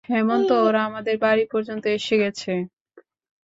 [0.09, 2.51] হেমন্ত ওরা আমাদের বাড়ি পর্যন্ত এসে গেছে।